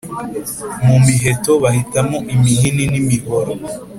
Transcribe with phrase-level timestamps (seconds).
[0.87, 3.51] mu miheto bahitamo imihini n’imihoro